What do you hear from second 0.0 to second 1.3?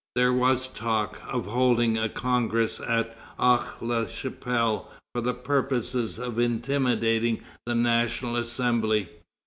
There was talk